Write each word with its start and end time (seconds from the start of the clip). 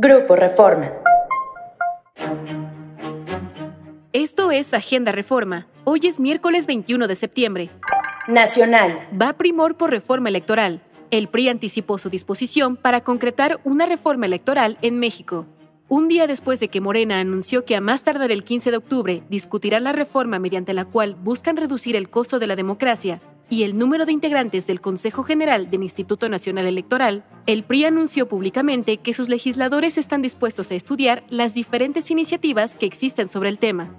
Grupo 0.00 0.36
Reforma. 0.36 0.92
Esto 4.12 4.52
es 4.52 4.72
Agenda 4.72 5.10
Reforma. 5.10 5.66
Hoy 5.82 6.02
es 6.04 6.20
miércoles 6.20 6.68
21 6.68 7.08
de 7.08 7.16
septiembre. 7.16 7.70
Nacional. 8.28 9.08
Va 9.20 9.32
primor 9.32 9.76
por 9.76 9.90
reforma 9.90 10.28
electoral. 10.28 10.82
El 11.10 11.26
PRI 11.26 11.48
anticipó 11.48 11.98
su 11.98 12.10
disposición 12.10 12.76
para 12.76 13.00
concretar 13.00 13.58
una 13.64 13.86
reforma 13.86 14.26
electoral 14.26 14.78
en 14.82 15.00
México. 15.00 15.46
Un 15.88 16.06
día 16.06 16.28
después 16.28 16.60
de 16.60 16.68
que 16.68 16.80
Morena 16.80 17.18
anunció 17.18 17.64
que 17.64 17.74
a 17.74 17.80
más 17.80 18.04
tardar 18.04 18.30
el 18.30 18.44
15 18.44 18.70
de 18.70 18.76
octubre 18.76 19.22
discutirá 19.28 19.80
la 19.80 19.90
reforma 19.90 20.38
mediante 20.38 20.74
la 20.74 20.84
cual 20.84 21.16
buscan 21.16 21.56
reducir 21.56 21.96
el 21.96 22.08
costo 22.08 22.38
de 22.38 22.46
la 22.46 22.54
democracia 22.54 23.20
y 23.50 23.62
el 23.62 23.78
número 23.78 24.06
de 24.06 24.12
integrantes 24.12 24.66
del 24.66 24.80
Consejo 24.80 25.22
General 25.24 25.70
del 25.70 25.82
Instituto 25.82 26.28
Nacional 26.28 26.66
Electoral, 26.66 27.24
el 27.46 27.64
PRI 27.64 27.84
anunció 27.84 28.28
públicamente 28.28 28.98
que 28.98 29.14
sus 29.14 29.28
legisladores 29.28 29.98
están 29.98 30.22
dispuestos 30.22 30.70
a 30.70 30.74
estudiar 30.74 31.24
las 31.30 31.54
diferentes 31.54 32.10
iniciativas 32.10 32.74
que 32.74 32.86
existen 32.86 33.28
sobre 33.28 33.48
el 33.48 33.58
tema. 33.58 33.96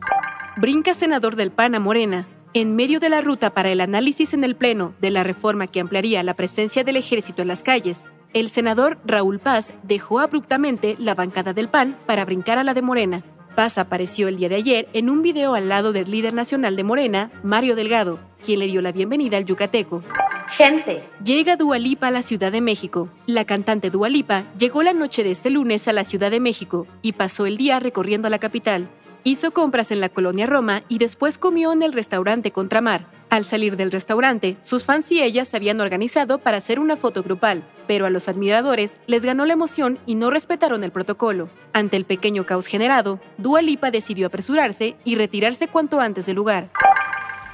Brinca 0.57 0.93
senador 0.93 1.35
del 1.35 1.51
PAN 1.51 1.75
a 1.75 1.79
Morena. 1.79 2.27
En 2.53 2.75
medio 2.75 2.99
de 2.99 3.09
la 3.09 3.21
ruta 3.21 3.53
para 3.53 3.69
el 3.69 3.81
análisis 3.81 4.33
en 4.33 4.43
el 4.43 4.55
Pleno 4.55 4.93
de 5.01 5.11
la 5.11 5.23
reforma 5.23 5.67
que 5.67 5.79
ampliaría 5.79 6.23
la 6.23 6.33
presencia 6.33 6.83
del 6.83 6.97
ejército 6.97 7.41
en 7.41 7.47
las 7.47 7.63
calles, 7.63 8.11
el 8.33 8.49
senador 8.49 8.99
Raúl 9.05 9.39
Paz 9.39 9.73
dejó 9.83 10.19
abruptamente 10.19 10.95
la 10.99 11.15
bancada 11.15 11.53
del 11.53 11.69
PAN 11.69 11.97
para 12.05 12.25
brincar 12.25 12.57
a 12.57 12.63
la 12.63 12.73
de 12.73 12.81
Morena. 12.81 13.23
Paz 13.55 13.77
apareció 13.77 14.27
el 14.27 14.37
día 14.37 14.49
de 14.49 14.55
ayer 14.55 14.89
en 14.93 15.09
un 15.09 15.21
video 15.21 15.53
al 15.55 15.69
lado 15.69 15.91
del 15.91 16.09
líder 16.09 16.33
nacional 16.33 16.75
de 16.75 16.83
Morena, 16.83 17.31
Mario 17.43 17.75
Delgado, 17.75 18.19
quien 18.43 18.59
le 18.59 18.67
dio 18.67 18.81
la 18.81 18.91
bienvenida 18.91 19.37
al 19.37 19.45
yucateco. 19.45 20.03
Gente. 20.49 21.03
Llega 21.23 21.55
Dualipa 21.55 22.07
a 22.07 22.11
la 22.11 22.23
Ciudad 22.23 22.51
de 22.51 22.61
México. 22.61 23.09
La 23.27 23.45
cantante 23.45 23.89
Dualipa 23.89 24.45
llegó 24.57 24.81
la 24.81 24.93
noche 24.93 25.23
de 25.23 25.31
este 25.31 25.49
lunes 25.49 25.87
a 25.87 25.93
la 25.93 26.03
Ciudad 26.03 26.31
de 26.31 26.39
México 26.39 26.87
y 27.01 27.13
pasó 27.13 27.45
el 27.45 27.57
día 27.57 27.79
recorriendo 27.79 28.29
la 28.29 28.39
capital. 28.39 28.89
Hizo 29.25 29.51
compras 29.51 29.91
en 29.91 29.99
la 29.99 30.07
colonia 30.07 30.47
Roma 30.47 30.83
y 30.87 30.97
después 30.97 31.37
comió 31.37 31.73
en 31.73 31.83
el 31.83 31.91
restaurante 31.91 32.51
Contramar. 32.51 33.05
Al 33.29 33.43
salir 33.43 33.75
del 33.75 33.91
restaurante, 33.91 34.55
sus 34.61 34.85
fans 34.85 35.11
y 35.11 35.21
ella 35.21 35.43
se 35.45 35.57
habían 35.57 35.81
organizado 35.81 36.39
para 36.39 36.57
hacer 36.57 36.79
una 36.79 36.95
foto 36.95 37.21
grupal, 37.21 37.63
pero 37.85 38.05
a 38.05 38.09
los 38.09 38.29
admiradores 38.29 38.99
les 39.07 39.23
ganó 39.23 39.45
la 39.45 39.53
emoción 39.53 39.99
y 40.05 40.15
no 40.15 40.31
respetaron 40.31 40.83
el 40.83 40.91
protocolo. 40.91 41.49
Ante 41.73 41.97
el 41.97 42.05
pequeño 42.05 42.45
caos 42.45 42.65
generado, 42.65 43.19
Dua 43.37 43.61
Lipa 43.61 43.91
decidió 43.91 44.27
apresurarse 44.27 44.95
y 45.03 45.15
retirarse 45.15 45.67
cuanto 45.67 45.99
antes 45.99 46.25
del 46.25 46.37
lugar. 46.37 46.69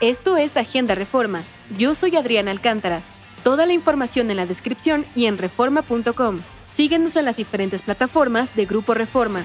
Esto 0.01 0.37
es 0.37 0.57
Agenda 0.57 0.93
Reforma. 0.93 1.43
Yo 1.77 1.95
soy 1.95 2.15
Adriana 2.15 2.51
Alcántara. 2.51 3.01
Toda 3.43 3.65
la 3.65 3.73
información 3.73 4.29
en 4.29 4.37
la 4.37 4.45
descripción 4.45 5.03
y 5.15 5.25
en 5.25 5.37
reforma.com. 5.37 6.39
Síguenos 6.67 7.15
en 7.15 7.25
las 7.25 7.37
diferentes 7.37 7.81
plataformas 7.81 8.55
de 8.55 8.65
Grupo 8.65 8.93
Reforma. 8.93 9.43